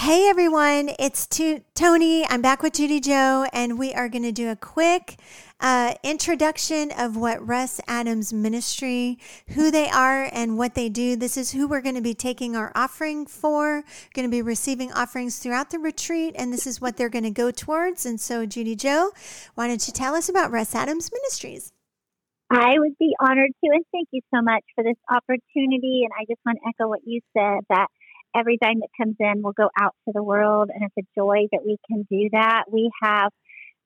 [0.00, 2.24] Hey everyone, it's to- Tony.
[2.26, 5.18] I'm back with Judy Joe, and we are going to do a quick
[5.60, 9.18] uh, introduction of what Russ Adams Ministry,
[9.48, 11.16] who they are, and what they do.
[11.16, 13.84] This is who we're going to be taking our offering for.
[14.14, 17.30] Going to be receiving offerings throughout the retreat, and this is what they're going to
[17.30, 18.06] go towards.
[18.06, 19.10] And so, Judy Joe,
[19.54, 21.74] why don't you tell us about Russ Adams Ministries?
[22.48, 26.04] I would be honored to, and thank you so much for this opportunity.
[26.04, 27.88] And I just want to echo what you said that
[28.36, 31.46] every dime that comes in will go out to the world, and it's a joy
[31.52, 32.64] that we can do that.
[32.70, 33.30] We have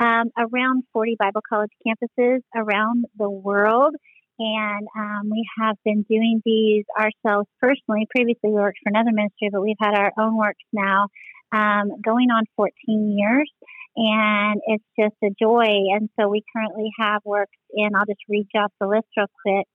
[0.00, 3.94] um, around 40 Bible college campuses around the world,
[4.38, 8.06] and um, we have been doing these ourselves personally.
[8.14, 11.08] Previously, we worked for another ministry, but we've had our own works now
[11.52, 12.72] um, going on 14
[13.18, 13.50] years.
[13.96, 15.92] And it's just a joy.
[15.92, 19.66] And so we currently have works in, I'll just read off the list real quick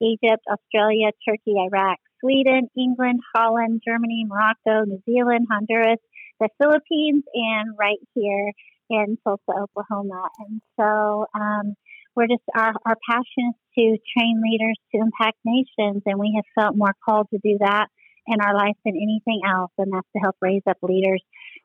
[0.00, 5.98] Egypt, Australia, Turkey, Iraq, Sweden, England, Holland, Germany, Morocco, New Zealand, Honduras,
[6.40, 8.52] the Philippines, and right here
[8.90, 10.28] in Tulsa, Oklahoma.
[10.38, 11.74] And so um,
[12.16, 16.44] we're just, our, our passion is to train leaders to impact nations, and we have
[16.64, 17.86] felt more called to do that
[18.26, 21.22] in our life than anything else, and that's to help raise up leaders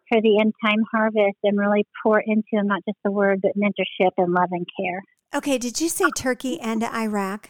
[0.09, 3.51] for the end time harvest and really pour into them not just the word, but
[3.57, 5.01] mentorship and love and care.
[5.35, 7.49] Okay, did you say Turkey and Iraq?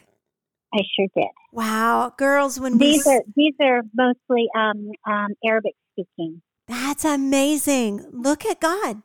[0.74, 1.28] I sure did.
[1.52, 2.60] Wow, girls!
[2.60, 3.14] When these we...
[3.14, 6.42] are these are mostly um, um, Arabic speaking.
[6.68, 8.06] That's amazing.
[8.12, 9.04] Look at God.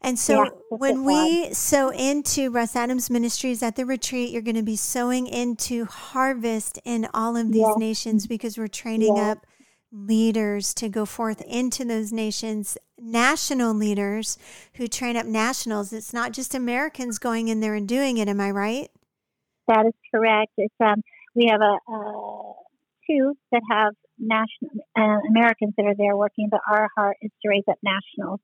[0.00, 4.54] And so yeah, when we sow into Russ Adams Ministries at the retreat, you're going
[4.54, 9.44] to be sowing into harvest in all of these nations because we're training up
[9.90, 14.38] leaders to go forth into those nations, national leaders
[14.74, 15.92] who train up nationals.
[15.92, 18.28] It's not just Americans going in there and doing it.
[18.28, 18.90] Am I right?
[19.68, 20.52] That is correct.
[20.56, 21.02] It's um,
[21.34, 22.52] we have a, a
[23.08, 27.48] two that have national uh, Americans that are there working, but our heart is to
[27.48, 28.40] raise up nationals,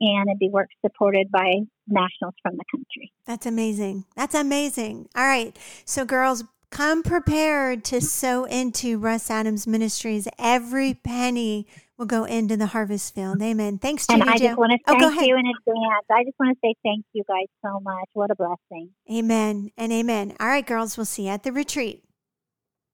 [0.00, 1.52] and it'd be work supported by
[1.86, 3.12] nationals from the country.
[3.26, 4.04] That's amazing.
[4.16, 5.08] That's amazing.
[5.14, 10.26] All right, so girls, come prepared to sow into Russ Adams Ministries.
[10.38, 11.66] Every penny
[12.02, 13.40] will go into the harvest field.
[13.40, 13.78] Amen.
[13.78, 14.46] Thanks, Judy And I Joe.
[14.46, 16.06] just want to oh, thank oh, you in advance.
[16.10, 18.08] I just want to say thank you guys so much.
[18.12, 18.90] What a blessing.
[19.10, 20.34] Amen and amen.
[20.40, 22.02] All right, girls, we'll see you at the retreat.